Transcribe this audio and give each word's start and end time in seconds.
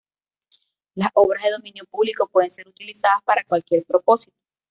Las 0.95 1.11
obras 1.13 1.43
de 1.43 1.51
dominio 1.51 1.85
público 1.85 2.27
pueden 2.27 2.49
ser 2.49 2.67
utilizadas 2.67 3.21
para 3.21 3.43
cualquier 3.43 3.85
propósito. 3.85 4.35